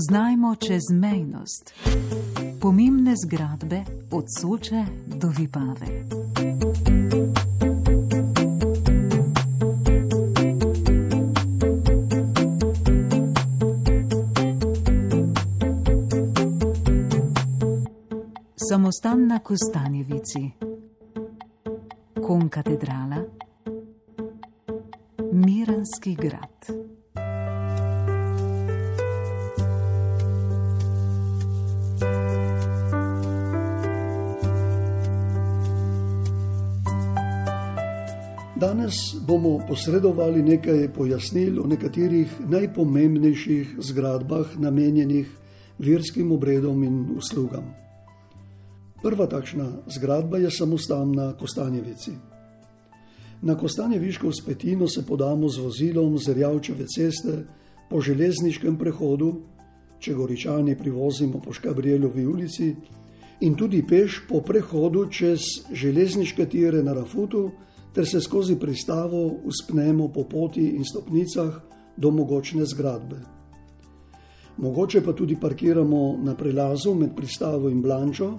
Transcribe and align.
Spoznajmo 0.00 0.54
čezmejnost. 0.56 1.74
Pomembne 2.60 3.14
zgradbe 3.24 3.84
od 4.10 4.24
Soče 4.40 4.84
do 5.06 5.28
Vipave. 5.28 5.86
Samostan 18.70 19.26
na 19.26 19.38
Kostanjevici, 19.38 20.50
Kon 22.26 22.48
katedrala, 22.48 23.24
Miranski 25.32 26.14
grad. 26.14 26.79
Danes 38.90 39.14
bomo 39.26 39.60
posredovali 39.68 40.42
nekaj 40.42 40.88
pojasnil 40.92 41.60
o 41.62 41.66
nekaterih 41.66 42.26
najpomembnejših 42.48 43.76
zgradbah, 43.78 44.58
namenjenih 44.58 45.28
verskim 45.78 46.32
obredom 46.32 46.82
in 46.82 47.06
uslugam. 47.16 47.70
Prva 49.02 49.26
takšna 49.26 49.86
zgradba 49.86 50.38
je 50.38 50.50
samostan 50.50 51.12
na 51.12 51.36
Kostanjevici. 51.38 52.10
Na 53.42 53.54
Kostanjeviško 53.54 54.32
spetino 54.32 54.88
se 54.88 55.06
podamo 55.06 55.48
z 55.48 55.58
vozilom 55.58 56.18
z 56.18 56.34
Rjavčeve 56.34 56.86
ceste 56.86 57.46
po 57.90 58.00
železniškem 58.00 58.78
prehodu, 58.78 59.36
če 60.00 60.14
goričani 60.14 60.74
privozimo 60.78 61.38
po 61.38 61.52
Škabrijelovi 61.52 62.26
ulici, 62.26 62.74
in 63.40 63.54
tudi 63.54 63.86
peš 63.86 64.22
po 64.28 64.40
prehodu 64.40 65.06
čez 65.06 65.40
železniške 65.72 66.48
tire 66.48 66.82
na 66.82 66.92
Rafutu 66.92 67.50
ter 67.92 68.06
se 68.06 68.20
skozi 68.20 68.56
pristavo 68.56 69.26
uspnemo 69.44 70.08
po 70.08 70.24
poti 70.24 70.68
in 70.76 70.84
stopnicah 70.84 71.60
do 71.96 72.10
mogočne 72.10 72.64
zgradbe. 72.66 73.16
Mogoče 74.56 75.00
pa 75.00 75.12
tudi 75.12 75.36
parkiramo 75.40 76.18
na 76.22 76.34
prelazu 76.34 76.94
med 76.94 77.16
pristavo 77.16 77.68
in 77.68 77.82
Blančo 77.82 78.38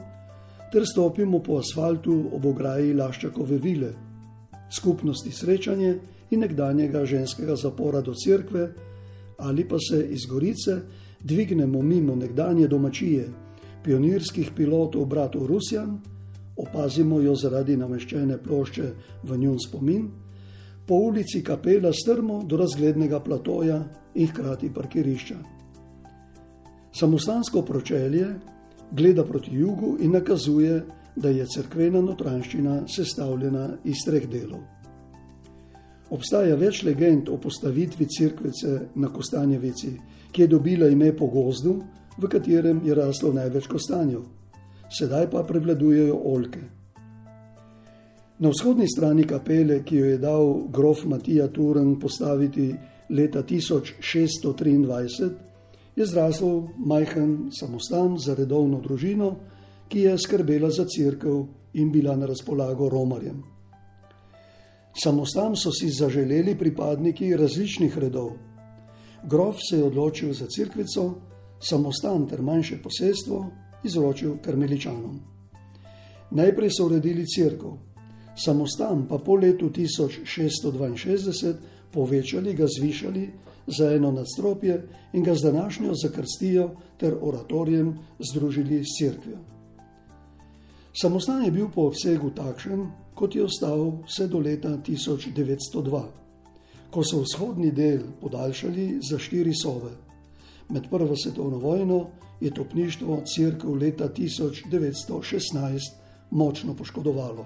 ter 0.71 0.85
stopimo 0.85 1.39
po 1.39 1.57
asfaltu 1.57 2.29
ob 2.33 2.45
ograji 2.45 2.93
Laščakove 2.93 3.57
vile, 3.57 3.91
skupnosti 4.71 5.31
srečanje 5.31 5.95
in 6.31 6.39
nekdanjega 6.39 7.05
ženskega 7.05 7.55
zapora 7.55 8.01
do 8.01 8.13
cerkve, 8.13 8.69
ali 9.37 9.67
pa 9.67 9.77
se 9.79 10.07
iz 10.09 10.25
Gorice 10.29 10.77
dvignemo 11.19 11.81
mimo 11.81 12.15
nekdanje 12.15 12.67
domačije, 12.67 13.27
pionirskih 13.83 14.51
pilotov 14.55 15.05
bratov 15.05 15.47
Rusjan 15.47 15.99
opazimo 16.61 17.19
jo 17.21 17.35
zaradi 17.35 17.77
nameščene 17.77 18.37
plošče 18.43 18.91
v 19.23 19.37
njun 19.37 19.57
spomin, 19.59 20.09
po 20.87 20.95
ulici 20.95 21.43
Kapela 21.43 21.93
strmo 21.93 22.43
do 22.43 22.57
razglednega 22.57 23.19
platoja 23.19 23.83
in 24.15 24.27
hkrati 24.27 24.69
parkirišča. 24.73 25.37
Samostansko 26.99 27.61
pročelje 27.61 28.27
gleda 28.91 29.23
proti 29.23 29.55
jugu 29.55 29.97
in 29.99 30.11
nakazuje, 30.11 30.81
da 31.15 31.29
je 31.29 31.45
crkvena 31.47 32.01
notranščina 32.01 32.81
sestavljena 32.87 33.69
iz 33.83 34.03
treh 34.05 34.27
delov. 34.31 34.61
Obstaja 36.11 36.55
več 36.55 36.83
legend 36.83 37.29
o 37.29 37.37
postavitvi 37.37 38.07
crkvice 38.07 38.79
na 38.95 39.07
Kostanjevici, 39.11 39.91
ki 40.31 40.41
je 40.41 40.47
dobila 40.47 40.87
ime 40.87 41.11
po 41.15 41.27
gozdu, 41.27 41.81
v 42.17 42.27
katerem 42.31 42.81
je 42.85 42.95
raslo 42.95 43.33
največ 43.33 43.67
kostanjev 43.67 44.23
sedaj 44.97 45.29
pa 45.29 45.43
prevladujejo 45.43 46.21
oljke. 46.25 46.59
Na 48.39 48.49
vzhodni 48.49 48.87
strani 48.89 49.23
kapele, 49.23 49.83
ki 49.85 49.95
jo 49.95 50.05
je 50.05 50.17
dal 50.17 50.67
grof 50.73 51.05
Matija 51.05 51.47
Turen 51.47 51.99
postaviti 51.99 52.73
leta 53.09 53.43
1623, 53.43 55.29
je 55.95 56.05
zrasel 56.05 56.61
majhen 56.77 57.51
samostan 57.59 58.17
za 58.17 58.35
redovno 58.35 58.81
družino, 58.81 59.35
ki 59.87 60.07
je 60.07 60.17
skrbela 60.17 60.69
za 60.69 60.85
crkv 60.89 61.41
in 61.73 61.91
bila 61.91 62.15
na 62.15 62.25
razpolago 62.25 62.89
romarjem. 62.89 63.43
Samostan 65.03 65.55
so 65.55 65.71
si 65.71 65.89
zaželeli 65.89 66.57
pripadniki 66.57 67.35
različnih 67.37 67.97
redov. 67.97 68.31
Grof 69.23 69.55
se 69.69 69.77
je 69.77 69.83
odločil 69.83 70.33
za 70.33 70.47
crkvico, 70.55 71.13
samostan 71.59 72.27
ter 72.27 72.41
manjše 72.41 72.81
posestvo 72.83 73.45
izročil 73.83 74.37
karmeličanom. 74.45 75.19
Najprej 76.31 76.69
so 76.69 76.85
uredili 76.85 77.25
crkvo, 77.27 77.77
samostan 78.45 79.07
pa 79.09 79.17
po 79.17 79.35
letu 79.35 79.69
1662 79.69 81.53
povečali, 81.91 82.53
ga 82.53 82.65
zvišali 82.79 83.29
za 83.67 83.93
eno 83.93 84.11
nadstropje 84.11 84.87
in 85.13 85.23
ga 85.23 85.35
z 85.35 85.41
današnjo 85.41 85.93
zakrstijo 86.03 86.69
ter 86.97 87.15
oratorijem 87.21 87.99
združili 88.19 88.83
s 88.83 88.87
crkvijo. 88.99 89.37
Samostan 91.01 91.45
je 91.45 91.51
bil 91.51 91.67
po 91.75 91.81
obsegu 91.81 92.29
takšen, 92.29 92.87
kot 93.15 93.35
je 93.35 93.43
ostal 93.43 93.91
vse 94.07 94.27
do 94.27 94.39
leta 94.39 94.69
1902, 94.69 96.01
ko 96.91 97.03
so 97.03 97.21
vzhodni 97.21 97.71
del 97.71 98.01
podaljšali 98.21 98.99
za 99.09 99.19
štiri 99.19 99.53
sove. 99.55 99.91
Med 100.69 100.89
prvo 100.89 101.15
svetovno 101.15 101.57
vojno 101.57 102.07
je 102.41 102.51
topništvo 102.51 103.21
crkv 103.35 103.73
leta 103.73 104.09
1916 104.17 105.79
močno 106.31 106.75
poškodovalo. 106.75 107.45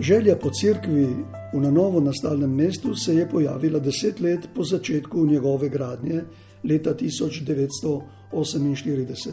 Želja 0.00 0.36
po 0.36 0.50
crkvi 0.50 1.06
v 1.52 1.60
na 1.60 1.70
novo 1.70 2.00
nastalem 2.00 2.54
mestu 2.54 2.94
se 2.94 3.14
je 3.14 3.28
pojavila 3.28 3.78
deset 3.78 4.20
let 4.20 4.48
po 4.54 4.64
začetku 4.64 5.26
njegove 5.26 5.68
gradnje 5.68 6.22
leta 6.64 6.94
1948, 6.94 9.30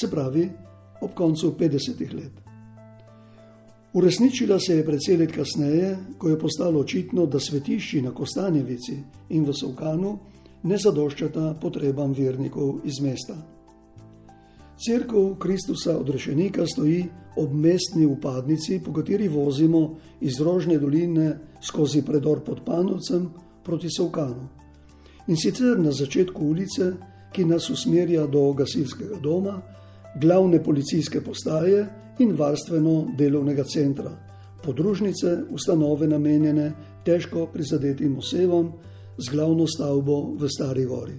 se 0.00 0.10
pravi 0.10 0.50
ob 1.00 1.10
koncu 1.14 1.54
50-ih 1.58 2.14
let. 2.14 2.32
Uresničila 3.92 4.58
se 4.58 4.76
je 4.76 4.86
precej 4.86 5.16
let 5.16 5.32
kasneje, 5.32 5.96
ko 6.18 6.28
je 6.28 6.38
postalo 6.38 6.80
očitno, 6.80 7.26
da 7.26 7.40
svetišči 7.40 8.02
na 8.02 8.14
Kostanjevici 8.14 8.96
in 9.28 9.44
v 9.44 9.52
Sovkanu 9.52 10.18
ne 10.62 10.78
zadoščata 10.78 11.54
potrebam 11.60 12.12
vernikov 12.12 12.80
iz 12.84 13.00
mesta. 13.00 13.36
Cerkev 14.86 15.34
Kristusa 15.38 15.98
odrešenika 15.98 16.66
stoji 16.66 17.04
ob 17.36 17.52
mestni 17.52 18.06
upadnici, 18.06 18.80
po 18.84 18.92
kateri 18.92 19.28
vozimo 19.28 19.94
iz 20.20 20.40
Rožne 20.40 20.78
doline 20.78 21.38
skozi 21.60 22.02
predor 22.02 22.40
pod 22.40 22.64
Panovcem 22.64 23.28
proti 23.64 23.88
Sovkanu. 23.96 24.48
In 25.28 25.36
sicer 25.36 25.78
na 25.78 25.92
začetku 25.92 26.44
ulice, 26.44 26.92
ki 27.32 27.44
nas 27.44 27.70
usmerja 27.70 28.26
do 28.26 28.52
gasilskega 28.52 29.20
doma, 29.22 29.60
glavne 30.20 30.62
policijske 30.62 31.20
postaje 31.20 31.86
in 32.18 32.34
varstveno 32.36 33.06
delovnega 33.18 33.64
centra, 33.64 34.10
podružnice, 34.64 35.36
ustanove 35.50 36.06
namenjene 36.06 36.72
težko 37.04 37.46
prizadetim 37.46 38.18
osebam 38.18 38.72
z 39.18 39.30
glavno 39.30 39.66
stavbo 39.66 40.34
v 40.38 40.48
Stari 40.48 40.84
Gori. 40.84 41.16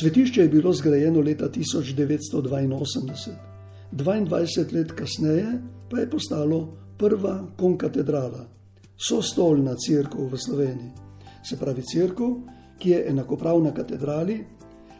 Svetišče 0.00 0.42
je 0.42 0.48
bilo 0.48 0.72
zgrajeno 0.72 1.20
leta 1.20 1.48
1982, 1.48 3.34
22 3.92 4.74
let 4.74 4.92
kasneje 4.92 5.60
pa 5.90 5.98
je 5.98 6.10
postalo 6.10 6.76
prva 6.98 7.46
konkatedrala, 7.56 8.46
sostolna 8.96 9.74
crkva 9.86 10.28
v 10.30 10.38
Sloveniji, 10.38 11.09
se 11.42 11.56
pravi 11.56 11.82
crkva, 11.82 12.30
ki 12.78 12.90
je 12.90 13.04
enakopravna 13.10 13.74
katedrali, 13.74 14.44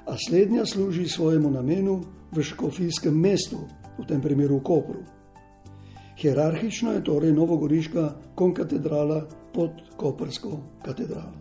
a 0.07 0.17
slednja 0.29 0.67
služi 0.67 1.09
svojemu 1.09 1.51
namenu 1.51 2.01
v 2.33 2.43
škofijskem 2.43 3.15
mestu, 3.15 3.59
v 3.99 4.07
tem 4.07 4.21
primeru 4.21 4.59
v 4.59 4.63
Kopru. 4.63 5.03
Hierarhično 6.17 6.93
je 6.93 7.05
torej 7.05 7.33
Novogoriška 7.33 8.35
konkatedrala 8.35 9.25
pod 9.55 9.71
Koprsko 9.97 10.59
katedralo. 10.83 11.39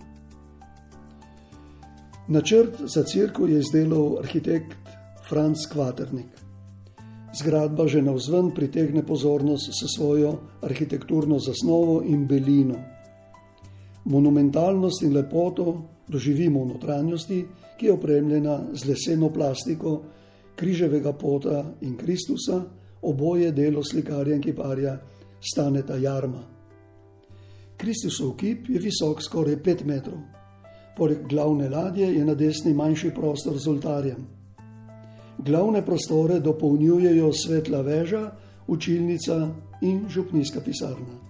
Načrt 2.28 2.78
za 2.86 3.04
crkvo 3.04 3.48
je 3.48 3.60
izdelal 3.60 4.20
arhitekt 4.20 4.78
Franz 5.30 5.66
Kvaternik. 5.72 6.30
Zgradba 7.34 7.88
že 7.88 8.02
na 8.02 8.12
vzven 8.12 8.52
pritegne 8.52 9.06
pozornost 9.06 9.70
s 9.74 9.98
svojo 9.98 10.38
arhitekturno 10.62 11.40
zasnovo 11.40 12.02
in 12.06 12.28
belino. 12.28 12.78
Monumentalnost 14.10 15.04
in 15.06 15.14
lepoto 15.14 15.78
doživimo 16.08 16.64
v 16.64 16.68
notranjosti, 16.74 17.46
ki 17.78 17.86
je 17.86 17.94
opremljena 17.94 18.60
z 18.74 18.90
leseno 18.90 19.30
plastiko, 19.30 20.02
križevega 20.56 21.14
pota 21.14 21.64
in 21.82 21.94
Kristusa, 21.98 22.64
oboje 23.02 23.52
delo 23.52 23.84
slikarja 23.84 24.36
in 24.36 24.42
kiparja 24.42 24.98
Staneta 25.40 25.96
Jarma. 25.96 26.42
Kristusov 27.78 28.34
kip 28.36 28.68
je 28.70 28.80
visok 28.80 29.22
skoraj 29.24 29.62
5 29.64 29.86
metrov. 29.86 30.20
Poleg 30.98 31.24
glavne 31.30 31.70
ladje 31.70 32.10
je 32.12 32.26
na 32.26 32.36
desni 32.36 32.74
manjši 32.74 33.14
prostor 33.16 33.56
z 33.58 33.68
oltarjem. 33.68 34.28
Glavne 35.38 35.86
prostore 35.86 36.40
dopolnjujejo 36.40 37.32
svetla 37.34 37.82
veža, 37.82 38.32
učilnica 38.68 39.48
in 39.82 40.04
župnijska 40.10 40.60
pisarna. 40.66 41.29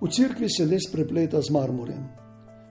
V 0.00 0.08
cerkvi 0.08 0.46
se 0.50 0.66
les 0.66 0.86
prepleta 0.92 1.42
z 1.42 1.50
marmorjem. 1.50 2.04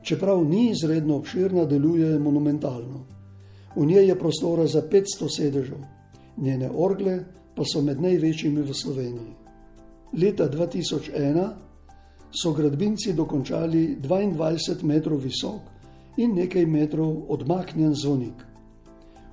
Čeprav 0.02 0.46
ni 0.46 0.70
izredno 0.72 1.18
obširna, 1.18 1.66
deluje 1.66 2.20
monumentalno. 2.20 3.06
V 3.76 3.86
njej 3.86 4.08
je 4.08 4.20
prostora 4.20 4.68
za 4.68 4.82
500 4.82 5.28
sedežev, 5.38 5.78
njene 6.38 6.70
orgle 6.72 7.20
pa 7.56 7.64
so 7.66 7.82
med 7.82 8.02
največjimi 8.02 8.62
v 8.62 8.74
Sloveniji. 8.74 9.34
Leta 10.14 10.48
2001 10.50 11.50
so 12.32 12.54
gradbinci 12.54 13.14
dokončali 13.14 13.98
22 14.02 14.84
metrov 14.84 15.20
visok 15.20 15.62
in 16.18 16.36
nekaj 16.36 16.66
metrov 16.66 17.26
odmaknjen 17.28 17.94
zvonik. 17.94 18.46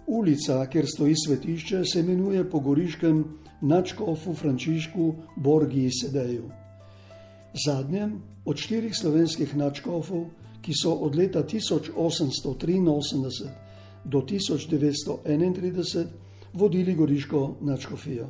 Ulica, 0.06 0.66
kjer 0.66 0.86
stoji 0.86 1.14
svetišče, 1.26 1.84
se 1.84 2.00
imenuje 2.00 2.50
po 2.50 2.60
goriškem 2.60 3.24
načkofu 3.60 4.34
Frančišku 4.34 5.14
Borgiji 5.36 5.90
Sedeju. 5.90 6.63
Zadnjem 7.54 8.18
od 8.44 8.58
štirih 8.58 8.90
slovenskih 8.98 9.56
načkofov, 9.56 10.26
ki 10.62 10.72
so 10.74 10.94
od 11.06 11.14
leta 11.14 11.44
1883 11.46 13.48
do 14.04 14.20
1931 14.20 16.06
vodili 16.52 16.94
goriško 16.94 17.56
načkofijo. 17.60 18.26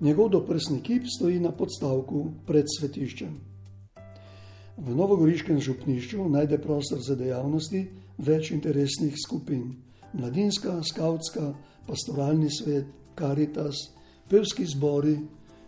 Njegov 0.00 0.28
doprsni 0.28 0.80
kip 0.82 1.02
stoji 1.16 1.40
na 1.40 1.52
podstavku 1.52 2.30
pred 2.46 2.64
svetiščem. 2.78 3.40
V 4.76 4.96
Novogoriškem 4.96 5.60
župnišču 5.60 6.28
najde 6.28 6.58
prostor 6.58 6.98
za 6.98 7.14
dejavnosti 7.14 7.86
več 8.18 8.50
interesnih 8.50 9.14
skupin: 9.26 9.74
mladinska, 10.12 10.82
skautska, 10.82 11.54
pastoralni 11.86 12.50
svet, 12.50 12.84
karitas, 13.14 13.74
pevski 14.28 14.66
zbori, 14.66 15.18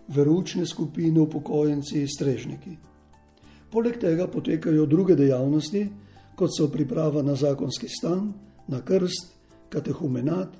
veručne 0.08 0.66
skupine, 0.66 1.20
upokojenci 1.20 2.00
in 2.00 2.08
strežniki. 2.08 2.76
Poleg 3.70 3.98
tega 4.00 4.26
potekajo 4.26 4.86
druge 4.86 5.16
dejavnosti, 5.16 5.86
kot 6.36 6.50
so 6.56 6.68
priprava 6.72 7.22
na 7.22 7.34
zakonski 7.34 7.88
stan, 7.88 8.32
na 8.68 8.80
krst, 8.84 9.32
katehumenat, 9.68 10.54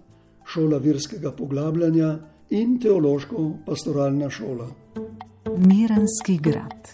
šola 0.47 0.79
virskega 0.79 1.33
poglabljanja 1.33 2.19
in 2.51 2.79
teološko-pastoralna 2.81 4.31
šola. 4.31 4.69
Mirenski 5.57 6.39
grad. 6.43 6.93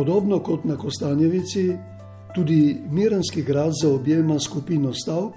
Podobno 0.00 0.40
kot 0.40 0.64
na 0.64 0.76
Kostanjevici, 0.76 1.72
tudi 2.34 2.76
Mirenski 2.90 3.42
grad 3.42 3.72
zaobjema 3.82 4.40
skupino 4.40 4.94
stavb, 4.94 5.32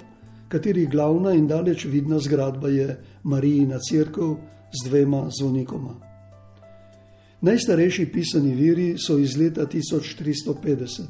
katerih 0.48 0.89
glavna 0.89 1.34
in 1.34 1.48
daleč 1.48 1.86
vidna 1.86 2.20
zgradba 2.20 2.70
je 2.70 3.03
Marijina 3.24 3.79
crkva 3.79 4.36
z 4.72 4.89
dvema 4.89 5.29
zvonikoma. 5.39 5.96
Najstarejši 7.41 8.12
pisani 8.12 8.55
viri 8.55 8.96
so 8.98 9.17
iz 9.17 9.38
leta 9.38 9.65
1350. 9.65 11.01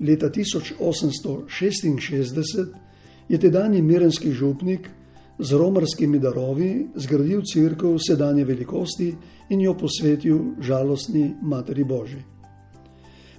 Leta 0.00 0.30
1866 0.30 2.66
je 3.28 3.38
tedajni 3.38 3.82
mirenski 3.82 4.32
župnik 4.32 4.90
z 5.38 5.52
romarskimi 5.52 6.18
darovi 6.18 6.86
zgradil 6.94 7.42
crkvo 7.52 7.98
sedanje 7.98 8.44
velikosti 8.44 9.14
in 9.50 9.60
jo 9.60 9.74
posvetil 9.74 10.38
žalostni 10.60 11.34
Materi 11.42 11.84
Božji. 11.84 12.22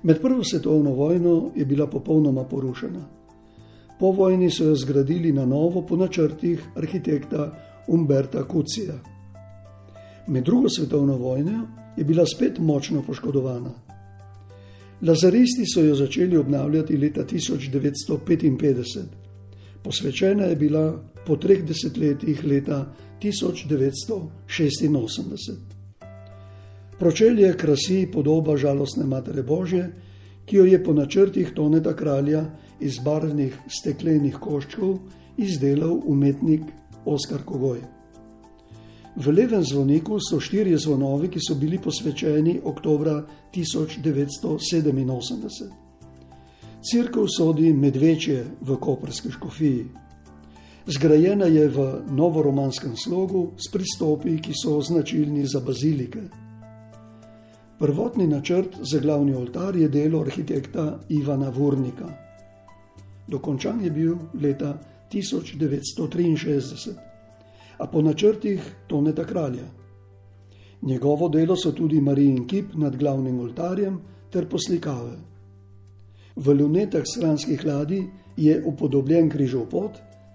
Med 0.04 0.22
prvo 0.22 0.44
svetovno 0.44 0.92
vojno 0.92 1.52
je 1.56 1.66
bila 1.66 1.88
popolnoma 1.88 2.44
porušena. 2.44 3.02
Po 4.00 4.12
vojni 4.12 4.52
so 4.52 4.64
jo 4.64 4.76
zgradili 4.76 5.32
na 5.32 5.46
novo 5.46 5.82
po 5.82 5.96
načrtih 5.96 6.64
arhitekta 6.76 7.52
Umberta 7.88 8.44
Kucija. 8.48 8.94
Med 10.28 10.44
drugo 10.44 10.70
svetovno 10.70 11.18
vojno 11.18 11.68
je 11.98 12.04
bila 12.04 12.26
spet 12.26 12.60
močno 12.60 13.02
poškodovana. 13.02 13.72
Lazaristi 15.02 15.66
so 15.66 15.82
jo 15.82 15.96
začeli 15.96 16.38
obnavljati 16.38 16.98
leta 16.98 17.24
1955, 17.24 19.04
posvečena 19.88 20.44
je 20.44 20.56
bila 20.56 21.04
po 21.26 21.36
treh 21.40 21.64
desetletjih 21.64 22.44
leta 22.44 22.94
1986. 23.24 25.52
Pročelje 27.00 27.58
krasi 27.58 28.08
podoba 28.14 28.58
žalostne 28.58 29.06
Matere 29.06 29.44
Božje, 29.44 29.92
ki 30.46 30.56
jo 30.56 30.66
je 30.66 30.84
po 30.84 30.94
načrtih 30.94 31.52
Toneta 31.56 31.96
kralja 31.96 32.46
iz 32.80 33.00
barvnih 33.00 33.58
steklenih 33.80 34.36
koščkov 34.36 35.00
izdelal 35.38 36.02
umetnik 36.04 36.62
Oskar 37.06 37.44
Kogoj. 37.46 37.80
V 39.16 39.32
levem 39.32 39.64
zvoniku 39.64 40.20
so 40.20 40.40
štirje 40.40 40.78
zvonovi, 40.84 41.28
ki 41.32 41.40
so 41.40 41.56
bili 41.56 41.80
posvečeni 41.80 42.60
oktober 42.64 43.24
1987. 43.56 45.87
Cirkev 46.92 47.26
sodi 47.28 47.74
med 47.74 47.96
večje 47.96 48.46
v 48.62 48.76
Koperski 48.80 49.32
škofiji. 49.32 49.86
Zgrajena 50.88 51.46
je 51.46 51.68
v 51.68 52.02
novoromanskem 52.16 52.96
slogu 52.96 53.52
s 53.60 53.68
pristopi, 53.72 54.38
ki 54.40 54.54
so 54.56 54.82
značilni 54.82 55.44
za 55.46 55.60
bazilike. 55.60 56.22
Prvotni 57.80 58.28
načrt 58.28 58.78
za 58.80 59.00
glavni 59.00 59.36
oltar 59.36 59.76
je 59.76 59.90
delo 59.90 60.22
arhitekta 60.22 61.00
Ivana 61.10 61.50
Vurnika. 61.50 62.08
Dokončan 63.28 63.84
je 63.84 63.92
bil 63.92 64.16
leta 64.42 64.80
1963, 65.12 66.90
a 67.78 67.88
po 67.88 68.02
načrtih 68.02 68.76
Toneta 68.88 69.26
kralja. 69.26 69.68
Njegovo 70.82 71.30
delo 71.30 71.56
so 71.56 71.72
tudi 71.72 72.02
Marijin 72.02 72.48
kip 72.48 72.76
nad 72.76 72.96
glavnim 72.96 73.40
oltarjem 73.40 74.00
ter 74.32 74.48
poslikave. 74.50 75.37
V 76.38 76.54
lunetah 76.54 77.06
stranskih 77.06 77.66
ladij 77.66 78.04
je 78.38 78.62
upodobljen 78.66 79.30
križov 79.30 79.70
pot, 79.70 79.92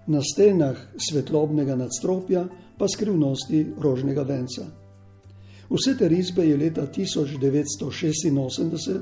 na 0.07 0.21
stenah 0.21 0.77
svetlobnega 0.97 1.75
nadstropja 1.79 2.47
pa 2.77 2.87
skrivnosti 2.87 3.65
rožnega 3.79 4.23
venca. 4.27 4.65
Vse 5.71 5.97
te 5.97 6.07
risbe 6.11 6.43
je 6.43 6.57
leta 6.57 6.87
1986 6.87 8.99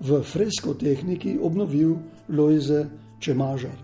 v 0.00 0.22
fresko 0.22 0.74
tehniki 0.74 1.38
obnovil 1.42 1.96
Lojze 2.28 2.86
Čemažar. 3.20 3.76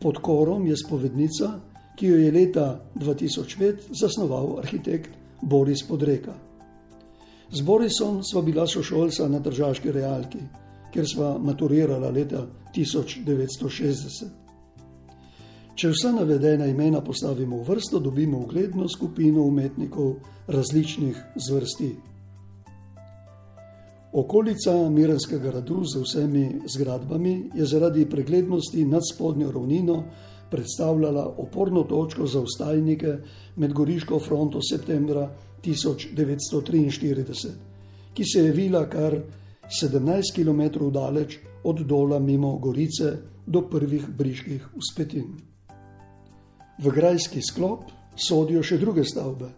Pod 0.00 0.18
korom 0.22 0.66
je 0.66 0.76
spovednica, 0.76 1.60
ki 1.98 2.06
jo 2.06 2.16
je 2.18 2.32
leta 2.32 2.80
2005 2.94 3.76
zasnoval 3.90 4.58
arhitekt 4.58 5.10
Boris 5.42 5.82
Podreka. 5.82 6.34
Z 7.52 7.60
Borisom 7.60 8.22
sva 8.22 8.42
bila 8.42 8.66
sošolca 8.66 9.28
na 9.28 9.38
državski 9.38 9.92
realki, 9.92 10.38
kjer 10.94 11.06
sva 11.10 11.34
maturirala 11.42 12.10
leta 12.14 12.44
1960. 12.76 14.30
Če 15.74 15.90
vsa 15.90 16.12
navedena 16.14 16.68
imena 16.70 17.00
postavimo 17.02 17.58
v 17.58 17.66
vrsto, 17.72 17.98
dobimo 17.98 18.44
ugledno 18.44 18.86
skupino 18.88 19.42
umetnikov 19.42 20.14
različnih 20.46 21.18
zvrsti. 21.34 21.90
Okolica 24.14 24.76
Mirenskega 24.90 25.50
gradu 25.50 25.80
z 25.82 25.98
vsemi 26.04 26.44
zgradbami 26.70 27.50
je 27.58 27.66
zaradi 27.66 28.06
preglednosti 28.06 28.84
nad 28.86 29.02
spodnjo 29.02 29.50
ravnino 29.50 30.04
predstavljala 30.50 31.24
oporno 31.42 31.82
točko 31.82 32.26
za 32.26 32.40
ustajnike 32.40 33.16
med 33.56 33.72
Goriško 33.72 34.18
fronto 34.18 34.60
septembra 34.62 35.30
1943, 35.64 37.48
ki 38.14 38.24
se 38.24 38.44
je 38.44 38.52
vila 38.52 38.86
kar 38.90 39.18
17 39.68 40.34
km 40.34 40.90
daleč 40.90 41.38
od 41.64 41.80
dola 41.80 42.18
mimo 42.18 42.58
Gorice 42.58 43.16
do 43.46 43.62
prvih 43.68 44.08
briških 44.08 44.68
uspetin. 44.76 45.36
V 46.82 46.90
grajski 46.90 47.42
sklop 47.42 47.90
sodijo 48.16 48.62
še 48.62 48.78
druge 48.78 49.04
stavbe. 49.04 49.48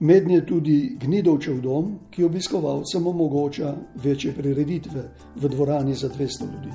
Mednje 0.00 0.40
tudi 0.46 0.96
Gnidovčev 1.00 1.60
dom, 1.60 1.92
ki 2.10 2.24
obiskovalcem 2.24 3.06
omogoča 3.06 3.74
večje 4.02 4.32
prireditve 4.32 5.02
v 5.36 5.48
dvorani 5.48 5.94
za 5.94 6.08
200 6.08 6.48
ljudi. 6.52 6.72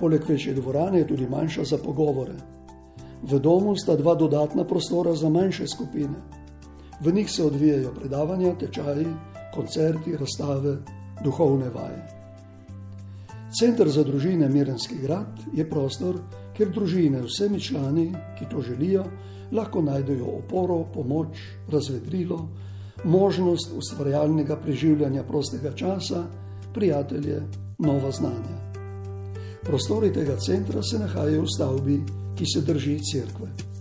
Poleg 0.00 0.26
večje 0.28 0.54
dvorane 0.54 0.98
je 0.98 1.06
tudi 1.06 1.28
manjša 1.30 1.64
za 1.64 1.78
pogovore. 1.78 2.34
V 3.22 3.38
domu 3.38 3.76
sta 3.76 3.96
dva 3.96 4.14
dodatna 4.14 4.64
prostora 4.64 5.14
za 5.14 5.28
manjše 5.28 5.66
skupine. 5.66 6.18
V 7.00 7.12
njih 7.12 7.30
se 7.30 7.44
odvijajo 7.44 7.94
predavanja, 7.94 8.54
tečaji, 8.58 9.06
koncerti, 9.54 10.16
razstave, 10.16 10.76
duhovne 11.22 11.70
vaje. 11.74 12.02
Center 13.60 13.88
za 13.88 14.02
družine 14.02 14.48
Mirenski 14.48 14.96
grad 14.98 15.38
je 15.54 15.68
prostor, 15.70 16.18
kjer 16.56 16.70
družine 16.74 17.20
vsemi 17.22 17.60
člani, 17.60 18.08
ki 18.38 18.48
to 18.50 18.62
želijo, 18.62 19.04
lahko 19.52 19.82
najdejo 19.82 20.26
oporo, 20.38 20.84
pomoč, 20.94 21.38
razvedrilo, 21.70 22.48
možnost 23.04 23.70
ustvarjalnega 23.76 24.56
preživljanja 24.56 25.22
prostega 25.22 25.72
časa, 25.72 26.24
prijatelje, 26.74 27.42
nova 27.78 28.10
znanja. 28.10 28.58
Prostori 29.62 30.12
tega 30.12 30.36
centra 30.36 30.82
se 30.82 30.98
nahajajo 30.98 31.42
v 31.42 31.54
stavbi, 31.56 32.00
ki 32.36 32.46
se 32.54 32.60
drži 32.60 32.98
cerkve. 33.12 33.73